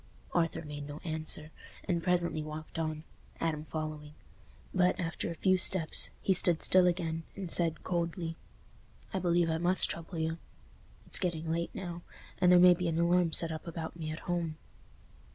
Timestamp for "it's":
11.05-11.19